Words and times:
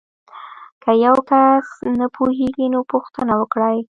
که 0.83 0.91
یو 1.05 1.17
کس 1.29 1.67
نه 1.99 2.07
پوهیږي 2.15 2.67
نو 2.73 2.79
پوښتنه 2.91 3.33
وکړئ. 3.37 3.77